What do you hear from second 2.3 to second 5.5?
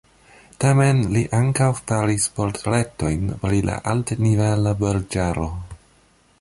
portretojn pri la altnivela burĝaro.